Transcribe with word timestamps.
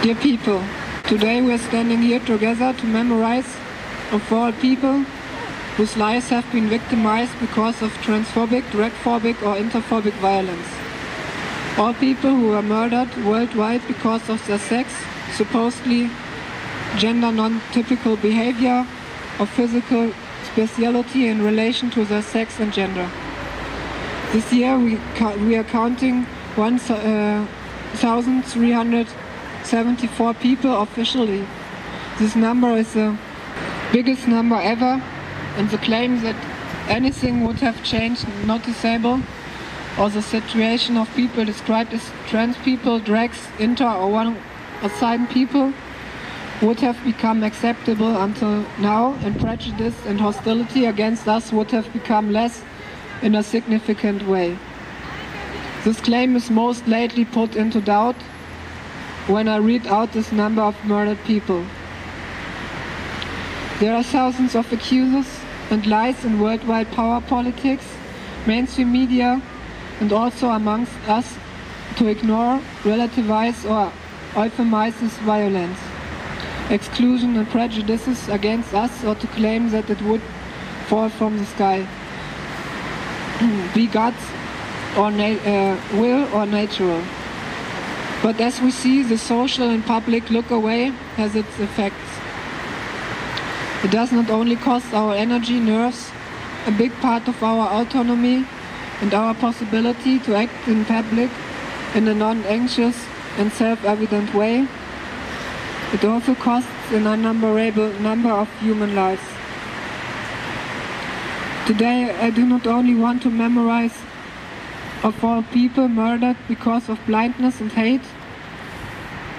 Dear 0.00 0.14
people, 0.14 0.62
today 1.08 1.42
we 1.42 1.52
are 1.52 1.58
standing 1.58 2.00
here 2.00 2.20
together 2.20 2.72
to 2.72 2.86
memorize 2.86 3.56
of 4.12 4.32
all 4.32 4.52
people 4.52 5.00
whose 5.76 5.96
lives 5.96 6.28
have 6.28 6.48
been 6.52 6.68
victimized 6.68 7.32
because 7.40 7.82
of 7.82 7.90
transphobic, 7.94 8.62
dragphobic 8.70 9.42
or 9.42 9.56
interphobic 9.56 10.12
violence. 10.20 10.68
All 11.76 11.94
people 11.94 12.30
who 12.30 12.50
were 12.50 12.62
murdered 12.62 13.12
worldwide 13.24 13.84
because 13.88 14.30
of 14.30 14.46
their 14.46 14.60
sex, 14.60 14.94
supposedly 15.32 16.08
gender 16.96 17.32
non-typical 17.32 18.18
behavior 18.18 18.86
or 19.40 19.46
physical 19.46 20.12
speciality 20.44 21.26
in 21.26 21.42
relation 21.42 21.90
to 21.90 22.04
their 22.04 22.22
sex 22.22 22.60
and 22.60 22.72
gender. 22.72 23.10
This 24.30 24.52
year 24.52 24.78
we, 24.78 25.00
we 25.44 25.56
are 25.56 25.64
counting 25.64 26.24
uh, 26.56 27.46
1,374 29.64 30.34
people 30.34 30.82
officially. 30.82 31.46
This 32.18 32.34
number 32.34 32.76
is 32.76 32.94
the 32.94 33.16
biggest 33.92 34.26
number 34.28 34.56
ever 34.56 35.02
and 35.56 35.68
the 35.70 35.78
claim 35.78 36.20
that 36.22 36.36
anything 36.88 37.44
would 37.44 37.56
have 37.56 37.82
changed 37.84 38.26
noticeable 38.46 39.20
or 39.98 40.08
the 40.10 40.22
situation 40.22 40.96
of 40.96 41.12
people 41.14 41.44
described 41.44 41.92
as 41.92 42.12
trans 42.28 42.56
people, 42.58 42.98
drags, 43.00 43.48
inter 43.58 43.90
or 43.90 44.10
one-assigned 44.10 45.28
people 45.30 45.72
would 46.62 46.80
have 46.80 47.02
become 47.04 47.42
acceptable 47.42 48.16
until 48.22 48.64
now 48.78 49.14
and 49.22 49.38
prejudice 49.40 49.94
and 50.06 50.20
hostility 50.20 50.86
against 50.86 51.28
us 51.28 51.52
would 51.52 51.70
have 51.70 51.92
become 51.92 52.32
less 52.32 52.62
in 53.22 53.34
a 53.34 53.42
significant 53.42 54.26
way. 54.26 54.56
This 55.84 56.00
claim 56.00 56.36
is 56.36 56.50
most 56.50 56.86
lately 56.86 57.24
put 57.24 57.54
into 57.54 57.80
doubt 57.80 58.16
when 59.28 59.46
I 59.46 59.56
read 59.58 59.86
out 59.86 60.12
this 60.12 60.32
number 60.32 60.62
of 60.62 60.74
murdered 60.84 61.22
people. 61.24 61.64
There 63.78 63.94
are 63.94 64.02
thousands 64.02 64.54
of 64.54 64.72
accusers 64.72 65.28
and 65.70 65.86
lies 65.86 66.24
in 66.24 66.40
worldwide 66.40 66.90
power 66.92 67.20
politics, 67.20 67.86
mainstream 68.46 68.90
media, 68.90 69.40
and 70.00 70.12
also 70.12 70.48
amongst 70.48 70.94
us 71.08 71.36
to 71.96 72.08
ignore, 72.08 72.60
relativize, 72.82 73.64
or 73.68 73.92
euphemize 74.34 74.98
this 75.00 75.16
violence 75.18 75.78
exclusion 76.70 77.36
and 77.36 77.48
prejudices 77.48 78.28
against 78.28 78.74
us 78.74 79.04
or 79.04 79.14
to 79.14 79.26
claim 79.28 79.70
that 79.70 79.88
it 79.88 80.00
would 80.02 80.20
fall 80.86 81.08
from 81.08 81.38
the 81.38 81.46
sky. 81.46 81.86
Be 83.74 83.86
God's 83.86 84.22
or 84.96 85.06
uh, 85.06 85.80
will 85.94 86.28
or 86.34 86.46
natural. 86.46 87.02
But 88.22 88.40
as 88.40 88.60
we 88.60 88.70
see, 88.70 89.02
the 89.02 89.16
social 89.16 89.70
and 89.70 89.84
public 89.84 90.28
look 90.30 90.50
away 90.50 90.86
has 91.16 91.36
its 91.36 91.58
effects. 91.60 92.08
It 93.84 93.92
does 93.92 94.10
not 94.10 94.28
only 94.28 94.56
cost 94.56 94.92
our 94.92 95.14
energy, 95.14 95.60
nerves, 95.60 96.10
a 96.66 96.72
big 96.72 96.92
part 97.00 97.28
of 97.28 97.42
our 97.42 97.80
autonomy 97.80 98.44
and 99.00 99.14
our 99.14 99.34
possibility 99.34 100.18
to 100.18 100.34
act 100.34 100.66
in 100.66 100.84
public 100.84 101.30
in 101.94 102.08
a 102.08 102.14
non-anxious 102.14 103.06
and 103.38 103.52
self-evident 103.52 104.34
way, 104.34 104.66
it 105.92 106.04
also 106.04 106.34
costs 106.34 106.68
an 106.90 107.04
unnumberable 107.04 107.98
number 108.00 108.30
of 108.30 108.48
human 108.60 108.94
lives. 108.94 109.22
Today 111.66 112.10
I 112.20 112.30
do 112.30 112.44
not 112.44 112.66
only 112.66 112.94
want 112.94 113.22
to 113.22 113.30
memorize 113.30 113.96
of 115.08 115.24
all 115.24 115.42
people 115.42 115.88
murdered 115.88 116.36
because 116.46 116.88
of 116.88 116.98
blindness 117.06 117.60
and 117.60 117.72
hate 117.72 118.06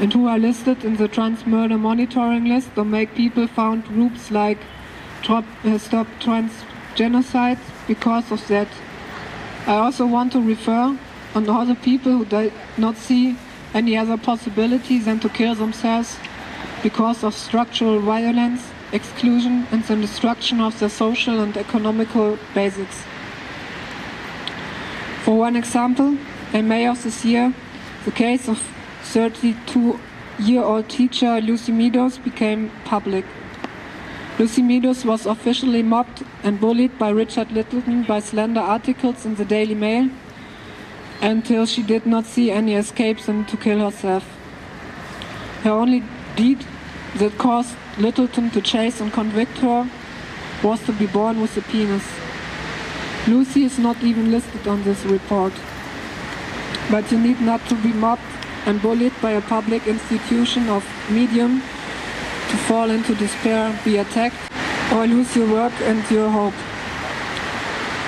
and 0.00 0.12
who 0.12 0.26
are 0.26 0.38
listed 0.38 0.84
in 0.84 0.96
the 0.96 1.08
trans 1.08 1.44
murder 1.46 1.76
monitoring 1.76 2.46
list 2.46 2.70
or 2.76 2.84
make 2.84 3.14
people 3.14 3.46
found 3.46 3.84
groups 3.84 4.30
like 4.30 4.58
uh, 5.28 5.42
Stop 5.78 6.06
Trans 6.20 6.52
Genocide 6.94 7.58
because 7.86 8.30
of 8.32 8.46
that. 8.48 8.68
I 9.66 9.76
also 9.76 10.06
want 10.06 10.32
to 10.32 10.40
refer 10.40 10.96
on 11.34 11.48
all 11.48 11.66
the 11.66 11.74
people 11.74 12.12
who 12.12 12.24
did 12.24 12.52
not 12.78 12.96
see 12.96 13.36
any 13.74 13.96
other 13.96 14.16
possibility 14.16 14.98
than 14.98 15.20
to 15.20 15.28
kill 15.28 15.54
themselves 15.54 16.16
because 16.82 17.22
of 17.22 17.34
structural 17.34 17.98
violence, 18.00 18.70
exclusion 18.92 19.66
and 19.70 19.84
the 19.84 19.96
destruction 19.96 20.60
of 20.60 20.78
their 20.78 20.88
social 20.88 21.40
and 21.40 21.56
economical 21.56 22.38
basics. 22.54 23.04
For 25.28 25.36
one 25.36 25.56
example, 25.56 26.16
in 26.54 26.68
May 26.68 26.86
of 26.86 27.02
this 27.02 27.22
year, 27.22 27.52
the 28.06 28.10
case 28.10 28.48
of 28.48 28.58
32-year-old 29.02 30.88
teacher 30.88 31.38
Lucy 31.42 31.70
Meadows 31.70 32.16
became 32.16 32.70
public. 32.86 33.26
Lucy 34.38 34.62
Meadows 34.62 35.04
was 35.04 35.26
officially 35.26 35.82
mobbed 35.82 36.24
and 36.42 36.58
bullied 36.58 36.98
by 36.98 37.10
Richard 37.10 37.52
Littlejohn 37.52 38.04
by 38.04 38.20
slender 38.20 38.60
articles 38.60 39.26
in 39.26 39.34
the 39.34 39.44
Daily 39.44 39.74
Mail 39.74 40.08
until 41.20 41.66
she 41.66 41.82
did 41.82 42.06
not 42.06 42.24
see 42.24 42.50
any 42.50 42.74
escapes 42.74 43.28
and 43.28 43.46
to 43.48 43.58
kill 43.58 43.80
herself. 43.80 44.24
Her 45.62 45.72
only 45.72 46.04
deed 46.36 46.64
that 47.16 47.36
caused 47.36 47.76
Littlejohn 47.98 48.48
to 48.52 48.62
chase 48.62 48.98
and 48.98 49.12
convict 49.12 49.58
her 49.58 49.90
was 50.62 50.82
to 50.84 50.92
be 50.94 51.06
born 51.06 51.42
with 51.42 51.54
a 51.58 51.60
penis. 51.60 52.27
Lucy 53.28 53.64
is 53.64 53.78
not 53.78 54.02
even 54.02 54.30
listed 54.30 54.66
on 54.66 54.82
this 54.84 55.04
report. 55.04 55.52
But 56.90 57.12
you 57.12 57.18
need 57.18 57.42
not 57.42 57.60
to 57.68 57.74
be 57.74 57.92
mobbed 57.92 58.22
and 58.64 58.80
bullied 58.80 59.12
by 59.20 59.32
a 59.32 59.42
public 59.42 59.86
institution 59.86 60.70
of 60.70 60.82
medium 61.10 61.60
to 61.60 62.56
fall 62.66 62.88
into 62.88 63.14
despair, 63.14 63.78
be 63.84 63.98
attacked, 63.98 64.50
or 64.94 65.06
lose 65.06 65.36
your 65.36 65.46
work 65.52 65.74
and 65.82 66.10
your 66.10 66.30
hope. 66.30 66.54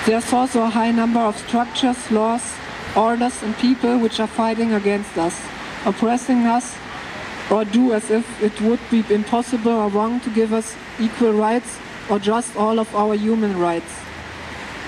There's 0.06 0.32
also 0.32 0.62
a 0.62 0.70
high 0.70 0.91
number 0.91 1.20
of 1.20 1.37
structures, 1.37 2.10
laws, 2.10 2.54
orders 2.97 3.42
and 3.42 3.54
people 3.58 3.98
which 3.98 4.20
are 4.20 4.26
fighting 4.26 4.72
against 4.72 5.19
us, 5.19 5.38
oppressing 5.84 6.47
us 6.47 6.78
or 7.50 7.66
do 7.66 7.92
as 7.92 8.10
if 8.10 8.25
it 8.42 8.58
would 8.62 8.81
be 8.91 9.04
impossible 9.10 9.72
or 9.72 9.88
wrong 9.91 10.20
to 10.20 10.31
give 10.31 10.54
us 10.54 10.75
equal 10.98 11.32
rights 11.32 11.78
or 12.08 12.19
just 12.19 12.56
all 12.56 12.78
of 12.81 12.94
our 12.97 13.14
human 13.14 13.58
rights. 13.58 14.09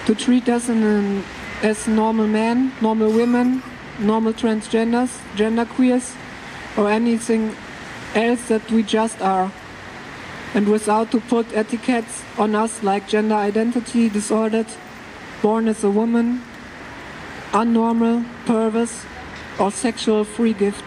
To 0.06 0.14
treat 0.14 0.48
us 0.48 0.68
an, 0.68 1.22
as 1.62 1.86
normal 1.86 2.26
men, 2.26 2.72
normal 2.80 3.12
women, 3.12 3.62
normal 4.00 4.32
transgenders, 4.32 5.20
genderqueers, 5.36 6.16
or 6.76 6.90
anything 6.90 7.54
else 8.14 8.48
that 8.48 8.68
we 8.70 8.82
just 8.82 9.20
are. 9.20 9.52
And 10.54 10.68
without 10.68 11.10
to 11.12 11.20
put 11.20 11.52
etiquettes 11.54 12.22
on 12.36 12.54
us 12.54 12.82
like 12.82 13.08
gender 13.08 13.36
identity 13.36 14.08
disordered, 14.08 14.66
born 15.40 15.68
as 15.68 15.84
a 15.84 15.90
woman, 15.90 16.42
unnormal, 17.52 18.24
perverse, 18.44 19.04
or 19.58 19.70
sexual 19.70 20.24
free 20.24 20.52
gift. 20.52 20.84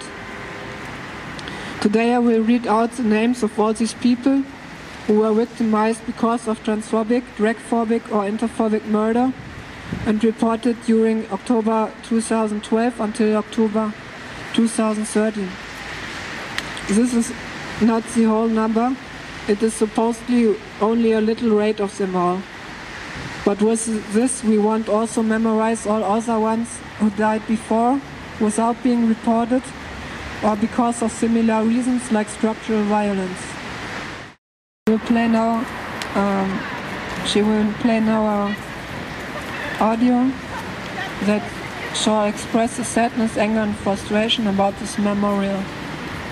Today 1.82 2.14
I 2.14 2.20
will 2.20 2.42
read 2.42 2.68
out 2.68 2.92
the 2.94 3.04
names 3.04 3.44
of 3.44 3.60
all 3.60 3.74
these 3.74 3.94
people 3.94 4.44
who 5.08 5.20
were 5.20 5.34
victimized 5.34 6.06
because 6.06 6.48
of 6.48 6.64
transphobic, 6.64 7.24
dragphobic 7.38 8.12
or 8.12 8.24
interphobic 8.24 8.86
murder 8.86 9.32
and 10.06 10.24
reported 10.24 10.76
during 10.86 11.30
October 11.32 11.92
2012 12.04 13.00
until 13.00 13.38
October 13.38 13.94
2013. 14.54 15.48
This 16.88 17.14
is 17.14 17.34
not 17.82 18.04
the 18.16 18.24
whole 18.24 18.48
number, 18.48 18.96
it 19.48 19.62
is 19.62 19.74
supposedly 19.74 20.56
only 20.82 21.12
a 21.12 21.22
little 21.22 21.52
rate 21.52 21.80
of 21.80 21.96
them 21.98 22.16
all. 22.16 22.42
But 23.44 23.62
with 23.62 24.14
this 24.14 24.44
we 24.44 24.58
want 24.58 24.90
also 24.90 25.22
memorize 25.22 25.86
all 25.86 26.04
other 26.04 26.40
ones 26.40 26.80
who 26.98 27.12
died 27.12 27.46
before 27.48 28.02
without 28.40 28.82
being 28.82 29.08
reported 29.08 29.62
or 30.44 30.56
because 30.56 31.04
of 31.04 31.12
similar 31.12 31.64
reasons 31.64 32.12
like 32.12 32.28
structural 32.28 32.84
violence. 32.86 33.55
We'll 34.88 35.00
play 35.00 35.28
now, 35.28 35.66
um, 36.14 36.62
she 37.26 37.42
will 37.42 37.74
play 37.82 38.00
now 38.00 38.56
audio 39.80 40.32
that 41.24 41.42
shall 41.96 42.26
express 42.26 42.78
the 42.78 42.84
sadness, 42.84 43.36
anger 43.36 43.62
and 43.62 43.76
frustration 43.76 44.46
about 44.46 44.78
this 44.78 45.00
memorial. 45.00 45.64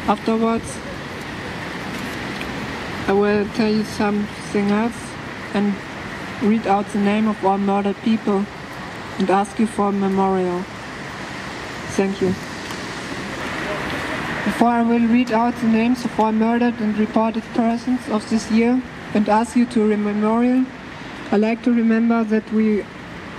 Afterwards, 0.05 0.77
I 3.07 3.13
will 3.13 3.47
tell 3.55 3.73
you 3.73 3.83
something 3.85 4.69
else 4.69 5.01
and 5.55 5.73
read 6.43 6.67
out 6.67 6.85
the 6.89 6.99
name 6.99 7.27
of 7.27 7.43
all 7.43 7.57
murdered 7.57 7.97
people 8.03 8.45
and 9.17 9.31
ask 9.31 9.57
you 9.57 9.65
for 9.65 9.89
a 9.89 9.91
memorial. 9.91 10.61
Thank 11.97 12.21
you. 12.21 12.35
Before 14.45 14.67
I 14.67 14.81
will 14.81 15.07
read 15.07 15.31
out 15.31 15.55
the 15.55 15.67
names 15.67 16.03
of 16.03 16.19
all 16.19 16.33
murdered 16.33 16.73
and 16.81 16.97
reported 16.97 17.43
persons 17.53 18.01
of 18.09 18.29
this 18.29 18.51
year 18.51 18.81
and 19.13 19.29
ask 19.29 19.55
you 19.55 19.65
to 19.67 19.95
memorial, 19.95 20.65
I 21.31 21.37
like 21.37 21.63
to 21.63 21.71
remember 21.71 22.25
that 22.25 22.51
we 22.51 22.83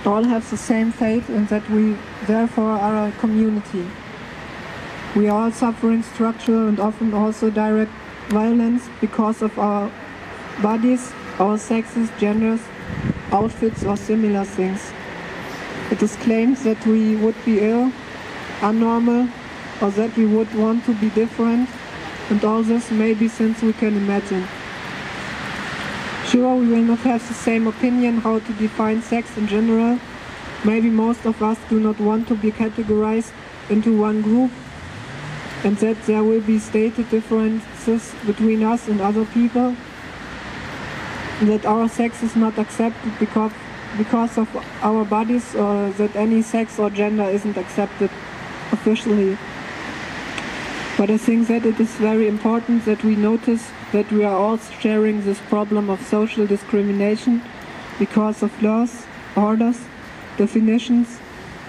all 0.03 0.23
have 0.23 0.49
the 0.49 0.57
same 0.57 0.91
fate 0.91 1.29
and 1.29 1.47
that 1.49 1.69
we 1.69 1.95
therefore 2.25 2.71
are 2.71 3.07
a 3.09 3.11
community. 3.19 3.85
We 5.15 5.29
are 5.29 5.43
all 5.43 5.51
suffering 5.51 6.01
structural 6.01 6.67
and 6.67 6.79
often 6.79 7.13
also 7.13 7.51
direct 7.51 7.91
violence 8.29 8.89
because 8.99 9.43
of 9.43 9.59
our 9.59 9.91
bodies, 10.63 11.13
our 11.37 11.59
sexes, 11.59 12.09
genders, 12.17 12.61
outfits, 13.31 13.83
or 13.83 13.95
similar 13.95 14.43
things. 14.43 14.91
It 15.91 16.01
is 16.01 16.15
claimed 16.15 16.57
that 16.57 16.83
we 16.87 17.15
would 17.15 17.35
be 17.45 17.59
ill, 17.59 17.91
unnormal, 18.61 19.29
or 19.81 19.91
that 19.91 20.15
we 20.15 20.25
would 20.25 20.53
want 20.55 20.85
to 20.85 20.93
be 20.93 21.09
different, 21.09 21.69
and 22.29 22.43
all 22.43 22.63
this 22.63 22.91
maybe 22.91 23.27
since 23.27 23.61
we 23.61 23.73
can 23.73 23.95
imagine. 23.97 24.47
Sure, 26.27 26.55
we 26.55 26.67
will 26.67 26.81
not 26.81 26.99
have 26.99 27.25
the 27.27 27.33
same 27.33 27.67
opinion 27.67 28.17
how 28.17 28.39
to 28.39 28.53
define 28.53 29.01
sex 29.01 29.37
in 29.37 29.47
general. 29.47 29.99
Maybe 30.63 30.89
most 30.89 31.25
of 31.25 31.41
us 31.43 31.59
do 31.69 31.79
not 31.79 31.99
want 31.99 32.27
to 32.29 32.35
be 32.35 32.51
categorized 32.51 33.31
into 33.69 33.95
one 33.95 34.21
group 34.21 34.51
and 35.63 35.77
that 35.77 36.01
there 36.05 36.23
will 36.23 36.41
be 36.41 36.59
stated 36.59 37.09
differences 37.09 38.13
between 38.25 38.63
us 38.63 38.87
and 38.87 39.01
other 39.01 39.25
people. 39.25 39.75
That 41.41 41.65
our 41.65 41.87
sex 41.89 42.23
is 42.23 42.35
not 42.35 42.57
accepted 42.57 43.13
because, 43.19 43.51
because 43.97 44.37
of 44.37 44.49
our 44.81 45.05
bodies 45.05 45.55
or 45.55 45.89
that 45.91 46.15
any 46.15 46.41
sex 46.41 46.79
or 46.79 46.89
gender 46.89 47.23
isn't 47.23 47.57
accepted 47.57 48.09
officially. 48.71 49.37
But 50.97 51.09
I 51.09 51.17
think 51.17 51.49
that 51.49 51.65
it 51.65 51.77
is 51.79 51.93
very 51.95 52.25
important 52.25 52.85
that 52.85 53.03
we 53.03 53.17
notice 53.17 53.69
that 53.91 54.09
we 54.11 54.23
are 54.23 54.35
all 54.35 54.57
sharing 54.57 55.25
this 55.25 55.39
problem 55.49 55.89
of 55.89 56.01
social 56.01 56.47
discrimination 56.47 57.41
because 57.99 58.41
of 58.41 58.63
laws, 58.63 59.05
orders, 59.35 59.77
definitions, 60.37 61.19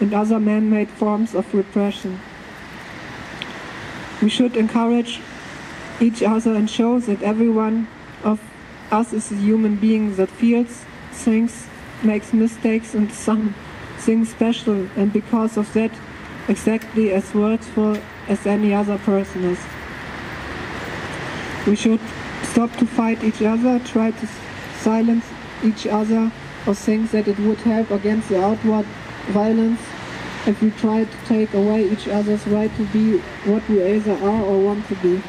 and 0.01 0.15
other 0.15 0.39
man-made 0.39 0.91
forms 0.91 1.35
of 1.35 1.53
repression. 1.53 2.21
We 4.23 4.29
should 4.29 4.57
encourage 4.57 5.21
each 6.01 6.23
other 6.23 6.55
and 6.55 6.71
show 6.71 7.01
that 7.01 7.23
everyone 7.23 7.89
of 8.23 8.41
us 8.93 9.13
is 9.13 9.33
a 9.33 9.37
human 9.37 9.75
being 9.75 10.15
that 10.17 10.31
feels, 10.31 10.85
thinks, 11.13 11.67
makes 12.05 12.33
mistakes 12.33 12.95
and 12.95 13.11
some 13.13 13.55
things 13.99 14.31
special 14.31 14.87
and 14.97 15.13
because 15.13 15.57
of 15.57 15.73
that 15.73 15.91
exactly 16.49 17.13
as 17.13 17.35
worthful 17.35 17.97
as 18.29 18.47
any 18.47 18.75
other 18.75 18.99
person 18.99 19.45
is. 19.45 19.61
We 21.67 21.77
should 21.77 22.01
stop 22.43 22.73
to 22.77 22.87
fight 22.87 23.23
each 23.25 23.43
other, 23.43 23.79
try 23.81 24.11
to 24.11 24.29
silence 24.81 25.25
each 25.65 25.87
other 25.87 26.31
or 26.67 26.75
think 26.75 27.11
that 27.11 27.29
it 27.29 27.39
would 27.39 27.59
help 27.59 27.91
against 27.91 28.29
the 28.29 28.43
outward 28.43 28.87
violence 29.29 29.81
if 30.47 30.63
we 30.63 30.71
try 30.73 31.05
to 31.05 31.17
take 31.27 31.53
away 31.55 31.89
each 31.91 32.07
other's 32.07 32.47
right 32.47 32.75
to 32.77 32.85
be 32.87 33.19
what 33.51 33.69
we 33.69 33.83
either 33.83 34.15
are 34.15 34.43
or 34.43 34.61
want 34.61 34.87
to 34.89 34.95
be. 34.97 35.21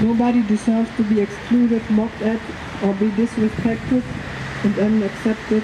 Nobody 0.00 0.42
deserves 0.42 0.90
to 0.96 1.02
be 1.04 1.20
excluded, 1.20 1.82
mocked 1.90 2.22
at, 2.22 2.40
or 2.82 2.94
be 2.94 3.08
disrespected 3.10 4.02
and 4.64 4.78
unaccepted. 4.78 5.62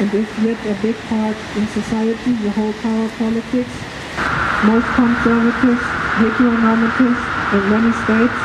And 0.00 0.12
if 0.12 0.38
yet 0.40 0.58
a 0.66 0.82
big 0.82 0.96
part 1.08 1.36
in 1.56 1.66
society, 1.68 2.32
the 2.32 2.50
whole 2.50 2.72
power 2.74 3.08
politics, 3.16 3.93
most 4.66 4.88
conservatives, 4.96 5.84
heteronormatives, 6.20 7.22
in 7.54 7.62
many 7.70 7.92
states 8.04 8.38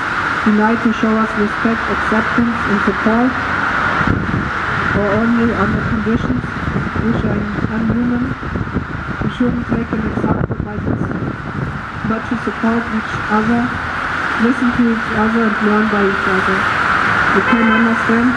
unite 0.48 0.80
to 0.84 0.92
show 0.94 1.14
us 1.16 1.32
respect, 1.40 1.82
acceptance, 1.92 2.58
and 2.72 2.80
support, 2.88 3.32
or 5.00 5.08
only 5.20 5.54
under 5.54 5.82
conditions 5.90 6.44
which 7.04 7.24
are 7.24 7.36
inhuman 7.36 8.50
we 9.24 9.30
shouldn't 9.32 9.68
take 9.68 9.92
an 9.92 10.00
example 10.08 10.56
by 10.64 10.78
this, 10.78 11.02
but 12.08 12.24
to 12.30 12.36
support 12.40 12.82
each 12.96 13.14
other, 13.36 13.68
listen 14.48 14.72
to 14.80 14.84
each 14.96 15.10
other 15.20 15.44
and 15.44 15.56
learn 15.68 15.86
by 15.92 16.08
each 16.08 16.26
other. 16.26 16.56
We 17.36 17.42
can 17.52 17.68
understand 17.68 18.32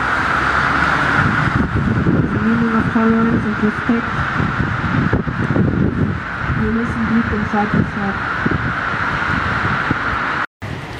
the 2.29 2.41
meaning 2.43 2.75
of 2.75 2.93
tolerance 2.93 3.45
and 3.47 3.63
respect. 3.63 4.22
Listen 6.73 7.05
deep 7.05 7.33
inside 7.33 7.75
yourself. 7.75 8.17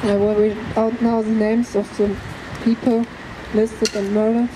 I 0.05 0.17
will 0.17 0.35
read 0.35 0.59
out 0.77 1.01
now 1.01 1.23
the 1.23 1.31
names 1.31 1.75
of 1.75 1.89
the 1.97 2.15
people 2.63 3.07
listed 3.55 3.97
and 3.97 4.13
murdered 4.13 4.51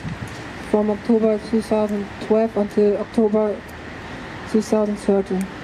from 0.70 0.90
October 0.90 1.40
2012 1.50 2.56
until 2.58 2.98
October 2.98 3.58
2013. 4.52 5.55